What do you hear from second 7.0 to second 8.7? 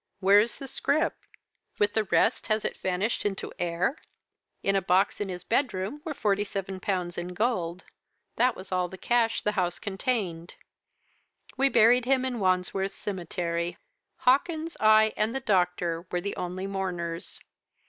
in gold. That